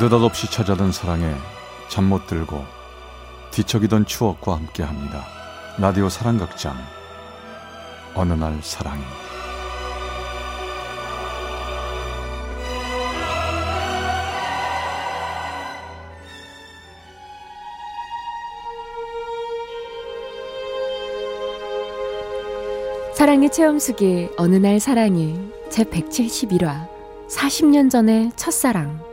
[0.00, 1.34] 느닷없이 찾아든 사랑에
[1.88, 2.64] 잠 못 들고
[3.50, 5.24] 뒤척이던 추억과 함께합니다.
[5.78, 6.76] 라디오 사랑극장.
[8.14, 9.02] 어느 날 사랑이
[23.14, 26.86] 사랑의 체험수기 어느 날 사랑이 제 171화
[27.28, 29.07] 40년 전의 첫사랑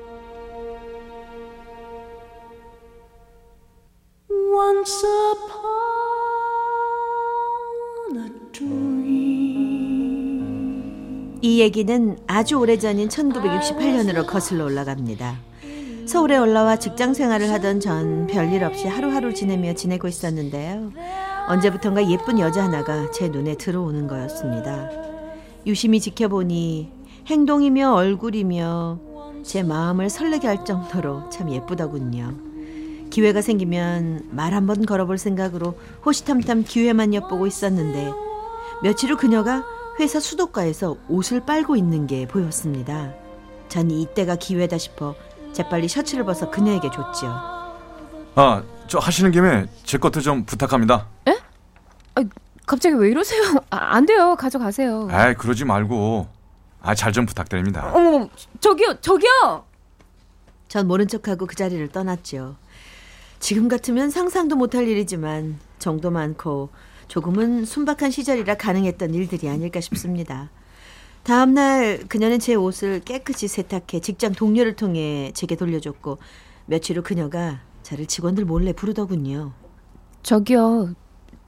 [11.65, 15.39] 얘기는 아주 오래전인 1968년으로 거슬러 올라갑니다.
[16.05, 20.91] 서울에 올라와 직장 생활을 하던 전 별일 없이 하루하루 지내며 지내고 있었는데요.
[21.47, 24.91] 언제부턴가 예쁜 여자 하나가 제 눈에 들어오는 거였습니다.
[25.65, 26.91] 유심히 지켜보니
[27.25, 28.99] 행동이며 얼굴이며
[29.41, 32.35] 제 마음을 설레게 할 정도로 참 예쁘더군요.
[33.09, 35.73] 기회가 생기면 말 한번 걸어볼 생각으로
[36.05, 38.11] 호시탐탐 기회만 엿보고 있었는데
[38.83, 39.63] 며칠 후 그녀가
[39.99, 43.13] 회사 수도가에서 옷을 빨고 있는 게 보였습니다.
[43.69, 45.15] 전 이때가 기회다 싶어
[45.53, 47.31] 재빨리 셔츠를 벗어 그녀에게 줬지요.
[48.35, 51.07] 아, 저 하시는 김에 제 것도 좀 부탁합니다.
[51.27, 51.37] 에?
[52.15, 52.21] 아,
[52.65, 53.41] 갑자기 왜 이러세요?
[53.69, 54.35] 아, 안 돼요.
[54.35, 55.07] 가져가세요.
[55.11, 56.27] 아, 그러지 말고.
[56.81, 57.91] 아, 잘 좀 부탁드립니다.
[57.95, 58.27] 어머,
[58.59, 59.65] 저기요, 저기요.
[60.67, 62.57] 전 모른 척하고 그 자리를 떠났죠.
[63.39, 66.69] 지금 같으면 상상도 못할 일이지만 정도 많고
[67.07, 70.49] 조금은 순박한 시절이라 가능했던 일들이 아닐까 싶습니다.
[71.23, 76.19] 다음 날 그녀는 제 옷을 깨끗이 세탁해 직장 동료를 통해 제게 돌려줬고
[76.65, 79.53] 며칠 후 그녀가 저를 직원들 몰래 부르더군요.
[80.23, 80.93] 저기요.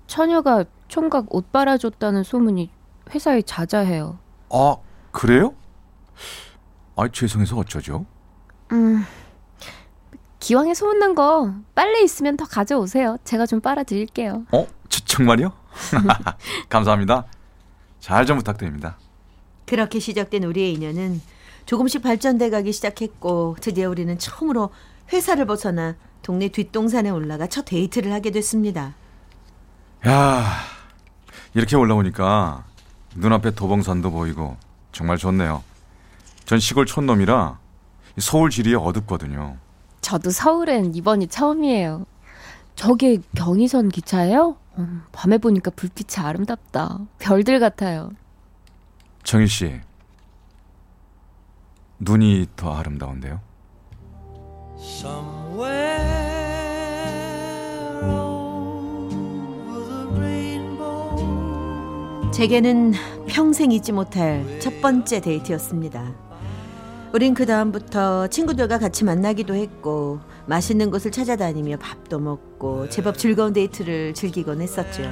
[0.07, 2.69] 처녀가 총각 옷 빨아줬다는 소문이
[3.13, 4.19] 회사에 자자해요.
[4.49, 4.77] 아,
[5.11, 5.53] 그래요?
[6.95, 8.05] 아, 죄송해서 어쩌죠?
[8.71, 9.03] 음.
[10.39, 13.17] 기왕에 소문난 거 빨래 있으면 더 가져오세요.
[13.23, 14.45] 제가 좀 빨아드릴게요.
[14.51, 14.67] 어?
[15.07, 15.51] 저, 정말요?
[16.69, 17.25] 감사합니다.
[17.99, 18.97] 잘 좀 부탁드립니다.
[19.65, 21.21] 그렇게 시작된 우리의 인연은
[21.65, 24.69] 조금씩 발전돼 가기 시작했고 드디어 우리는 처음으로
[25.11, 28.93] 회사를 벗어나 동네 뒷동산에 올라가 첫 데이트를 하게 됐습니다.
[30.07, 30.45] 야,
[31.53, 32.63] 이렇게 올라오니까
[33.15, 34.55] 눈앞에 도봉산도 보이고
[34.91, 35.63] 정말 좋네요.
[36.45, 37.59] 전 시골 촌놈이라
[38.19, 39.57] 서울 지리에 어둡거든요.
[40.01, 42.05] 저도 서울엔 이번이 처음이에요.
[42.75, 44.55] 저게 경의선 기차예요?
[44.77, 46.99] 음, 밤에 보니까 불빛이 아름답다.
[47.19, 48.11] 별들 같아요.
[49.23, 49.81] 정희 씨,
[51.99, 53.41] 눈이 더 아름다운데요?
[62.31, 62.93] 제게는
[63.27, 66.13] 평생 잊지 못할 첫 번째 데이트였습니다.
[67.11, 74.13] 우린 그 다음부터 친구들과 같이 만나기도 했고 맛있는 곳을 찾아다니며 밥도 먹고 제법 즐거운 데이트를
[74.13, 75.03] 즐기곤 했었죠.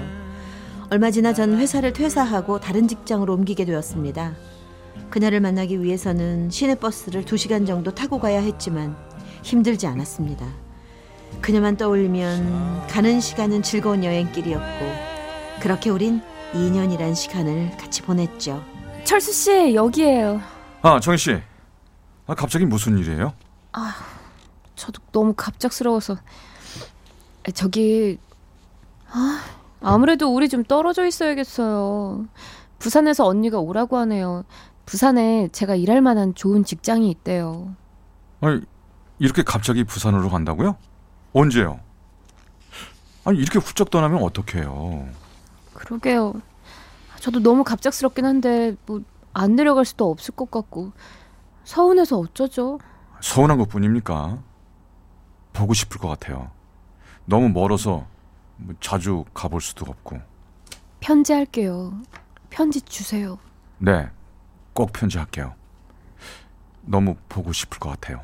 [0.90, 4.34] 얼마 지나 전 회사를 퇴사하고 다른 직장으로 옮기게 되었습니다.
[5.10, 8.96] 그녀를 만나기 위해서는 시내버스를 2시간 정도 타고 가야 했지만
[9.44, 10.46] 힘들지 않았습니다.
[11.42, 14.86] 그녀만 떠올리면 가는 시간은 즐거운 여행길이었고
[15.60, 16.22] 그렇게 우린
[16.54, 18.64] 2년이란 시간을 같이 보냈죠.
[19.04, 20.40] 철수 씨 여기에요.
[20.82, 21.38] 아 정희 씨,
[22.28, 23.34] 아, 갑자기 무슨 일이에요?
[23.74, 24.15] 아
[24.76, 26.18] 저도 너무 갑작스러워서
[27.54, 28.18] 저기
[29.10, 29.42] 아
[29.82, 32.26] 아무래도 우리 좀 떨어져 있어야겠어요.
[32.80, 34.44] 부산에서 언니가 오라고 하네요.
[34.86, 37.76] 부산에 제가 일할 만한 좋은 직장이 있대요.
[38.42, 38.62] 아니,
[39.20, 40.76] 이렇게 갑자기 부산으로 간다고요?
[41.34, 41.80] 언제요?
[43.24, 45.08] 아니, 이렇게 훌쩍 떠나면 어떡해요?
[45.74, 46.34] 그러게요.
[47.20, 49.02] 저도 너무 갑작스럽긴 한데, 뭐,
[49.34, 50.92] 안 내려갈 수도 없을 것 같고,
[51.64, 52.80] 서운해서 어쩌죠?
[53.22, 54.38] 서운한 것 뿐입니까?
[55.56, 56.52] 보고 싶을 것 같아요.
[57.26, 58.06] 너무 멀어서
[58.58, 60.20] 뭐 자주 가볼 수도 없고.
[61.00, 61.94] 편지할게요.
[62.50, 63.40] 편지 주세요.
[63.80, 64.08] 네,
[64.74, 65.56] 꼭 편지할게요.
[66.82, 68.22] 너무 보고 싶을 것 같아요.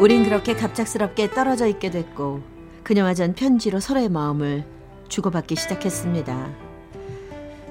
[0.00, 2.42] 우린 그렇게 갑작스럽게 떨어져 있게 됐고
[2.82, 4.66] 그녀와 전 편지로 서로의 마음을
[5.08, 6.50] 주고받기 시작했습니다.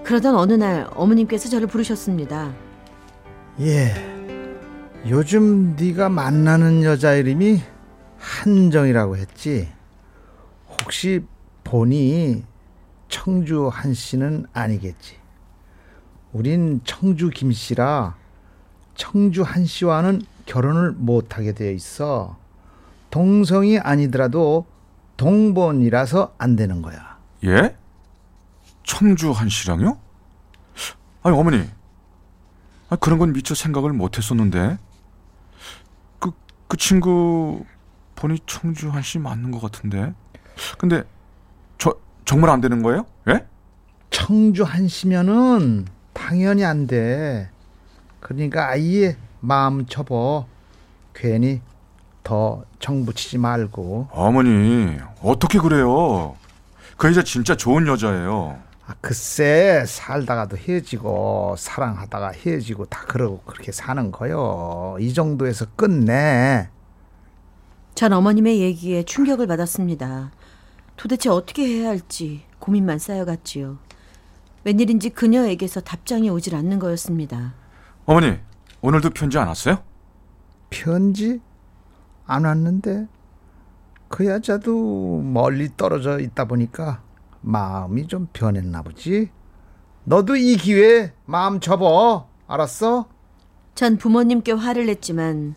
[0.04, 2.65] 그러던 어느 날 어머님께서 저를 부르셨습니다.
[3.60, 3.94] 예.
[5.08, 7.62] 요즘 네가 만나는 여자 이름이
[8.18, 9.70] 한정이라고 했지.
[10.68, 11.24] 혹시
[11.64, 12.44] 본이
[13.08, 15.16] 청주 한 씨는 아니겠지.
[16.34, 18.16] 우린 청주 김 씨라
[18.96, 22.38] 청주 한 씨와는 결혼을 못 하게 되어 있어.
[23.10, 24.66] 동성이 아니더라도
[25.16, 27.20] 동본이라서 안 되는 거야.
[27.46, 27.76] 예?
[28.84, 29.98] 청주 한 씨랑요?
[31.24, 31.64] 아니 어머니
[32.96, 34.78] 아, 그런 건 미처 생각을 못 했었는데.
[36.20, 36.32] 그,
[36.68, 37.66] 그 친구
[38.16, 40.14] 본이 청주한 씨 맞는 것 같은데.
[40.78, 41.04] 근데
[41.78, 41.94] 저
[42.24, 43.06] 정말 안 되는 거예요?
[43.28, 43.46] 예?
[44.10, 47.50] 청주 한시면은 당연히 안 돼.
[48.22, 50.48] 그러니까 아예 마음 접어.
[51.14, 51.62] 괜히
[52.24, 54.08] 더 정붙이지 말고.
[54.12, 56.38] 어머니, 어떻게 그래요?
[56.96, 58.58] 그 여자 진짜 좋은 여자예요.
[58.88, 64.96] 아, 글쎄 살다가도 헤어지고 사랑하다가 헤어지고 다 그러고 그렇게 사는 거요.
[65.00, 66.70] 이 정도에서 끝내.
[67.96, 70.32] 전 어머님의 얘기에 충격을 받았습니다.
[70.98, 73.80] 도대체 어떻게 해야 할지 고민만 쌓여갔지요.
[74.66, 77.54] 웬일인지 그녀에게서 답장이 오질 않는 거였습니다.
[78.06, 78.38] 어머니,
[78.82, 79.80] 오늘도 편지 안 왔어요?
[80.70, 81.42] 편지
[82.28, 83.08] 안 왔는데
[84.10, 87.02] 그 여자도 멀리 떨어져 있다 보니까
[87.46, 89.30] 마음이 좀 변했나 보지.
[90.04, 92.28] 너도 이 기회에 마음 접어.
[92.48, 93.08] 알았어?
[93.76, 95.56] 전 부모님께 화를 냈지만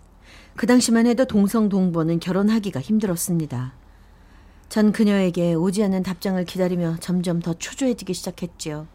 [0.54, 3.72] 그 당시만 해도 동성 동보는 결혼하기가 힘들었습니다.
[4.68, 8.86] 전 그녀에게 오지 않는 답장을 기다리며 점점 더 초조해지기 시작했지요.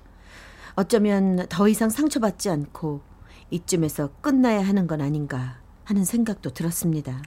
[0.76, 3.02] 어쩌면 더 이상 상처받지 않고
[3.50, 7.24] 이쯤에서 끝나야 하는 건 아닌가 하는 생각도 들었습니다.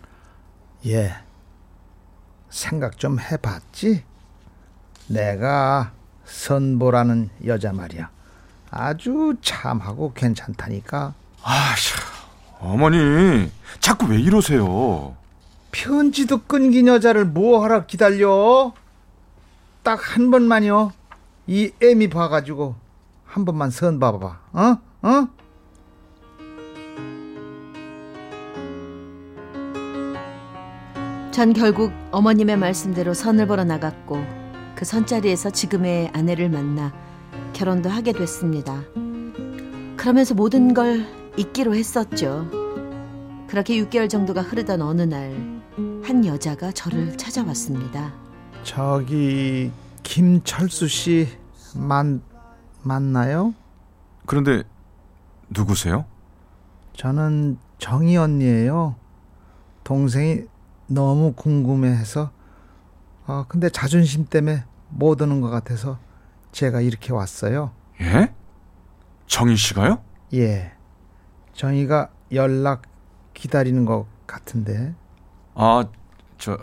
[0.86, 1.12] 예.
[2.50, 4.04] 생각 좀 해봤지?
[5.08, 5.92] 내가
[6.24, 8.10] 선보라는 여자 말이야.
[8.70, 11.14] 아주 참하고 괜찮다니까.
[11.42, 11.94] 아씨,
[12.58, 13.50] 어머니,
[13.80, 15.14] 자꾸 왜 이러세요?
[15.70, 18.72] 편지도 끊긴 여자를 뭐하라 기다려?
[19.82, 20.92] 딱 한 번만요.
[21.46, 22.74] 이 애미 봐가지고
[23.24, 24.38] 한 번만 선 봐봐.
[24.52, 24.78] 어?
[25.02, 25.28] 어?
[31.30, 34.24] 전 결국 어머님의 말씀대로 선을 벌어 나갔고
[34.76, 36.92] 그 선자리에서 지금의 아내를 만나
[37.52, 38.82] 결혼도 하게 됐습니다.
[39.96, 41.06] 그러면서 모든 걸
[41.36, 42.46] 잊기로 했었죠.
[43.48, 45.56] 그렇게 6개월 정도가 흐르던 어느 날
[46.06, 48.14] 한 여자가 저를 찾아왔습니다.
[48.62, 49.72] 저기
[50.04, 51.28] 김철수 씨
[51.74, 52.22] 만,
[52.84, 53.54] 맞나요?
[54.24, 54.62] 그런데
[55.50, 56.04] 누구세요?
[56.96, 58.94] 저는 정희 언니예요.
[59.82, 60.42] 동생이
[60.86, 62.30] 너무 궁금해해서
[63.26, 65.98] 아 근데 자존심 때문에 못 오는 것 같아서
[66.52, 67.72] 제가 이렇게 왔어요.
[68.00, 68.32] 예?
[69.26, 70.02] 정희 씨가요?
[70.34, 70.72] 예.
[71.52, 72.82] 정희가 연락
[73.34, 74.94] 기다리는 것 같은데.
[75.54, 75.84] 아,
[76.38, 76.56] 저,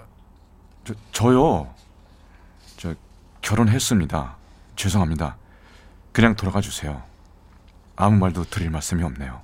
[0.83, 1.73] 저, 저요.
[2.77, 2.93] 저,
[3.41, 4.35] 결혼했습니다.
[4.75, 5.37] 죄송합니다.
[6.11, 7.01] 그냥 돌아가 주세요.
[7.95, 9.41] 아무 말도 드릴 말씀이 없네요.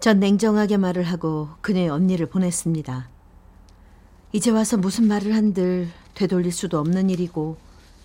[0.00, 3.08] 전 냉정하게 말을 하고 그녀의 언니를 보냈습니다.
[4.30, 7.56] 이제 와서 무슨 말을 한들 되돌릴 수도 없는 일이고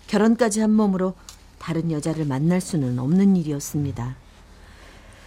[0.06, 1.12] 결혼까지 한 몸으로
[1.58, 4.16] 다른 여자를 만날 수는 없는 일이었습니다.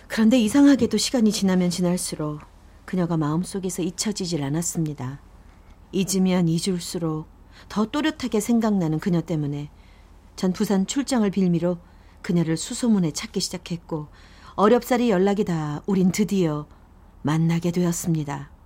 [0.07, 2.39] 그런데 이상하게도 시간이 지나면 지날수록
[2.85, 5.19] 그녀가 마음속에서 잊혀지질 않았습니다.
[5.91, 7.27] 잊으면 잊을수록
[7.69, 9.69] 더 또렷하게 생각나는 그녀 때문에
[10.35, 11.77] 전 부산 출장을 빌미로
[12.23, 14.07] 그녀를 수소문에 찾기 시작했고
[14.55, 16.65] 어렵사리 연락이 다 우린 드디어
[17.21, 18.56] 만나게 되었습니다.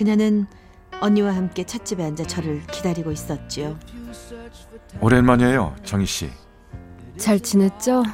[0.00, 0.46] 그녀는
[1.02, 3.78] 언니와 함께 찻집에 앉아 저를 기다리고 있었지요.
[4.98, 6.30] 오랜만이에요, 정희 씨.
[7.18, 8.04] 잘 지냈죠?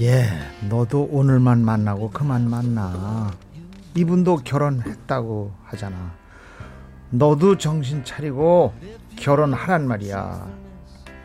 [0.00, 0.26] 예,
[0.68, 3.30] 너도 오늘만 만나고 그만 만나.
[3.94, 6.12] 이분도 결혼했다고 하잖아.
[7.10, 8.74] 너도 정신 차리고
[9.14, 10.50] 결혼하란 말이야.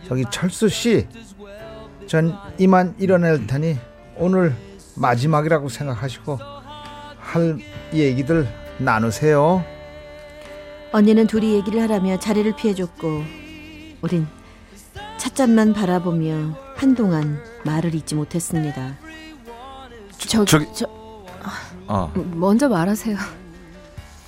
[0.07, 1.07] 저기 철수 씨,
[2.05, 3.79] 전 이만 일어날 테니
[4.15, 4.55] 오늘
[4.95, 6.37] 마지막이라고 생각하시고
[7.17, 7.57] 할
[7.95, 9.63] 얘기들 나누세요.
[10.91, 13.23] 언니는 둘이 얘기를 하라며 자리를 피해줬고
[14.01, 14.27] 우린
[15.17, 18.95] 찻잔만 바라보며 한동안 말을 잇지 못했습니다.
[20.17, 20.85] 저, 저기- 저
[21.87, 23.17] 아, 먼저 말하세요.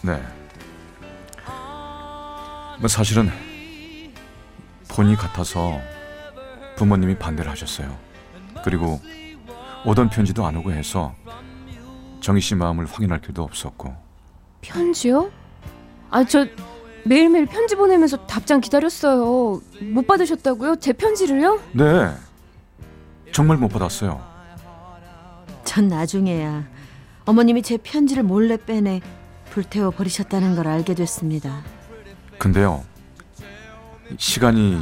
[0.03, 0.21] 네.
[2.79, 3.29] 뭐 사실은
[4.89, 5.79] 본이 같아서
[6.75, 7.95] 부모님이 반대를 하셨어요.
[8.63, 8.99] 그리고
[9.85, 11.13] 오던 편지도 안 오고 해서
[12.21, 13.93] 정희 씨 마음을 확인할 길도 없었고
[14.63, 15.31] 편지요?
[16.09, 16.45] 아, 저
[17.05, 19.61] 매일매일 편지 보내면서 답장 기다렸어요.
[19.81, 20.77] 못 받으셨다고요?
[20.77, 21.59] 제 편지를요?
[21.73, 22.11] 네
[23.31, 24.21] 정말 못 받았어요.
[25.65, 26.65] 전 나중에야
[27.25, 29.01] 어머님이 제 편지를 몰래 빼내
[29.49, 31.61] 불태워 버리셨다는 걸 알게 됐습니다.
[32.37, 32.83] 근데요
[34.17, 34.77] 시간이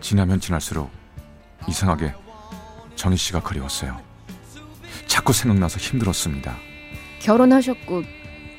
[0.00, 0.90] 지나면 지날수록
[1.68, 2.14] 이상하게
[2.96, 3.98] 정희 씨가 그리웠어요.
[5.06, 6.56] 자꾸 생각나서 힘들었습니다.
[7.20, 8.02] 결혼하셨고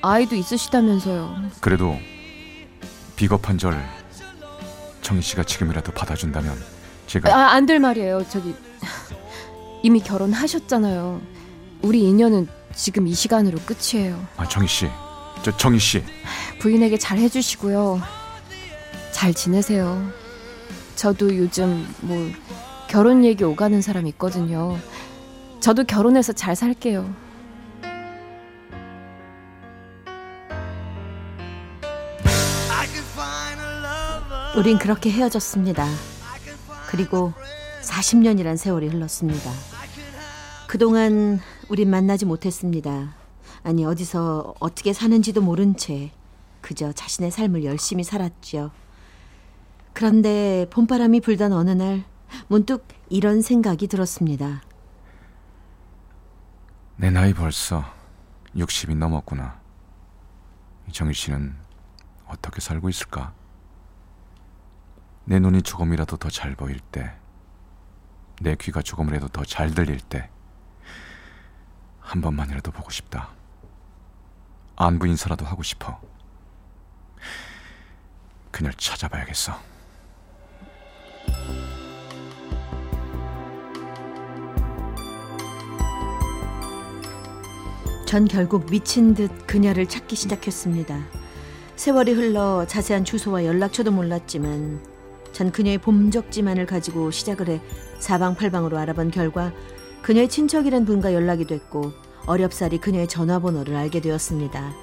[0.04, 1.44] 아이도 있으시다면서요.
[1.62, 1.98] 그래도
[3.16, 3.82] 비겁한 절
[5.02, 6.62] 정희 씨가 지금이라도 받아준다면
[7.08, 8.26] 제가 아, 안 될 말이에요.
[8.30, 8.54] 저기
[9.82, 11.22] 이미 결혼하셨잖아요.
[11.84, 14.22] 우리 인연은 지금 이 시간으로 끝이에요.
[14.36, 14.90] 아, 정희 씨,
[15.42, 16.04] 저 정희 씨,
[16.60, 18.02] 부인에게 잘 해주시고요.
[19.12, 20.06] 잘 지내세요.
[20.96, 22.30] 저도 요즘 뭐
[22.90, 24.78] 결혼 얘기 오가는 사람 있거든요.
[25.62, 27.14] 저도 결혼해서 잘 살게요.
[34.56, 35.86] 우린 그렇게 헤어졌습니다.
[36.90, 37.34] 그리고
[37.82, 39.52] 40년이란 세월이 흘렀습니다.
[40.68, 43.16] 그동안 우린 만나지 못했습니다.
[43.64, 46.12] 아니 어디서 어떻게 사는지도 모른 채
[46.62, 48.72] 그저 자신의 삶을 열심히 살았죠.
[49.94, 52.04] 그런데 봄바람이 불던 어느 날
[52.48, 54.62] 문득 이런 생각이 들었습니다.
[56.98, 57.84] 내 나이 벌써
[58.56, 59.60] 60이 넘었구나.
[60.92, 61.56] 정희 씨는
[62.28, 63.34] 어떻게 살고 있을까?
[65.26, 67.14] 내 눈이 조금이라도 더 잘 보일 때,
[68.42, 70.30] 내 귀가 조금이라도 더 잘 들릴 때,
[72.00, 73.30] 한 번만이라도 보고 싶다.
[74.76, 76.00] 안부 인사라도 하고 싶어.
[78.52, 79.58] 그녀를 찾아봐야겠어.
[88.06, 91.00] 전 결국 미친 듯 그녀를 찾기 시작했습니다.
[91.76, 94.93] 세월이 흘러 자세한 주소와 연락처도 몰랐지만
[95.34, 97.62] 전 그녀의 봄적지만을 가지고 시작을 해
[98.00, 99.52] 사방팔방으로 알아본 결과
[100.02, 101.92] 그녀의 친척이란 분과 연락이 됐고
[102.26, 104.74] 어렵사리 그녀의 전화번호를 알게 되었습니다.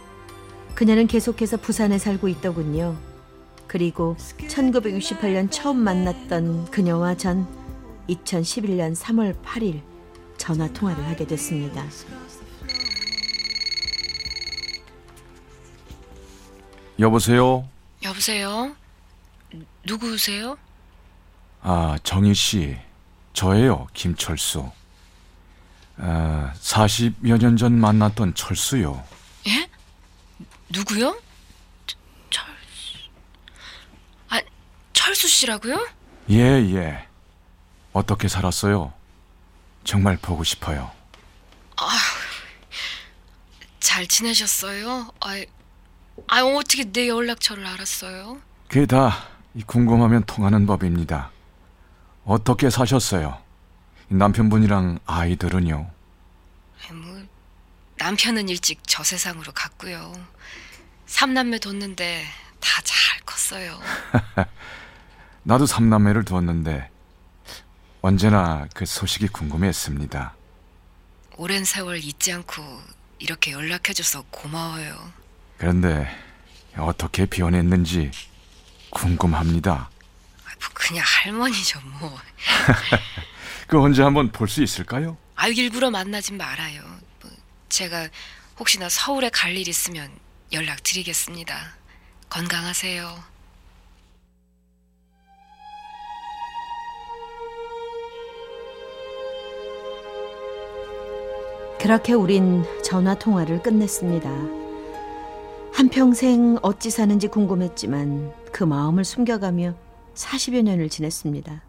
[0.75, 2.97] 그녀는 계속해서 부산에 살고 있더군요.
[3.67, 4.17] 그리고
[4.49, 7.47] 1968년 처음 만났던 그녀와 전
[8.09, 9.81] 2011년 3월 8일
[10.37, 11.85] 전화 통화를 하게 됐습니다.
[16.99, 17.69] 여보세요?
[18.03, 18.75] 여보세요?
[19.85, 20.59] 누구세요?
[21.63, 22.79] 아, 정희 씨.
[23.33, 24.71] 저예요, 김철수.
[25.99, 29.05] 아, 40여 년 전 만났던 철수요.
[29.47, 29.69] 예?
[30.71, 31.21] 누구요?
[32.31, 32.99] 철수.
[34.31, 34.41] 아,
[34.93, 35.87] 철수 씨라고요?
[36.31, 37.07] 예, 예.
[37.93, 38.93] 어떻게 살았어요?
[39.85, 40.91] 정말 보고 싶어요.
[43.81, 45.11] 잘 지내셨어요?
[45.21, 45.43] 아,
[46.29, 48.41] 아 어떻게 내 연락처를 알았어요?
[48.69, 49.29] 그게 다
[49.67, 51.31] 궁금하면 통하는 법입니다.
[52.25, 53.39] 어떻게 사셨어요?
[54.09, 55.91] 남편분이랑 아이들은요?
[56.93, 57.23] 뭐
[57.99, 60.13] 남편은 일찍 저 세상으로 갔고요.
[61.07, 62.25] 삼남매 뒀는데
[62.61, 63.79] 다 잘 컸어요.
[65.43, 66.91] 나도 삼남매를 두었는데
[68.03, 70.35] 언제나 그 소식이 궁금했습니다.
[71.37, 72.63] 오랜 세월 잊지 않고
[73.19, 75.13] 이렇게 연락해줘서 고마워요.
[75.59, 76.09] 그런데
[76.77, 78.11] 어떻게 변했는지
[78.91, 79.73] 궁금합니다.
[79.73, 82.19] 아, 뭐 그냥 할머니죠 뭐.
[83.67, 85.17] 그 언제 한번 볼 수 있을까요?
[85.37, 86.83] 아 일부러 만나진 말아요.
[87.23, 87.31] 뭐
[87.69, 88.09] 제가
[88.59, 90.11] 혹시나 서울에 갈 일 있으면
[90.53, 91.75] 연락 드리겠습니다.
[92.29, 93.23] 건강하세요.
[101.81, 104.29] 그렇게 우린 전화 통화를 끝냈습니다.
[105.73, 109.75] 한평생 어찌 사는지 궁금했지만 그 마음을 숨겨가며
[110.15, 111.63] 40여 년을 지냈습니다.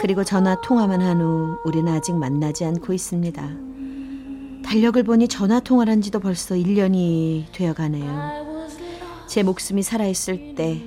[0.00, 3.42] 그리고 전화 통화만 한 후 우리는 아직 만나지 않고 있습니다.
[4.64, 8.66] 달력을 보니 전화 통화를 한 지도 벌써 1년이 되어 가네요.
[9.28, 10.82] 제 목숨이 살아있을 때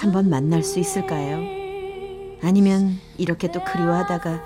[0.00, 1.38] 한번 만날 수 있을까요?
[2.42, 4.42] 아니면 이렇게 또 그리워하다가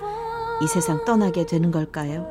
[0.63, 2.27] 이 세상 떠나게 되는 걸까요?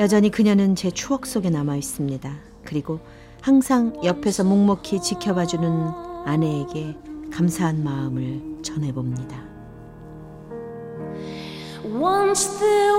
[0.00, 2.34] 여전히 그녀는 제 추억 속에 남아 있습니다.
[2.64, 3.00] 그리고
[3.46, 5.92] 항상 옆에서 묵묵히 지켜봐주는
[6.24, 6.96] 아내에게
[7.32, 9.36] 감사한 마음을 전해봅니다.
[11.84, 12.96] Once there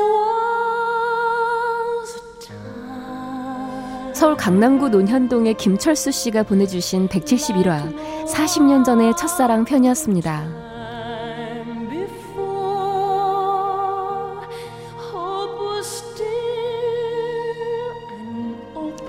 [1.99, 4.13] was a time.
[4.13, 7.93] 서울 강남구 논현동의 김철수 씨가 보내주신 171화
[8.25, 10.66] 40년 전의 첫사랑 편이었습니다.